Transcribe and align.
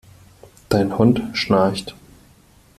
Dein 0.69 0.97
Hund 0.97 1.21
schnarcht! 1.35 1.93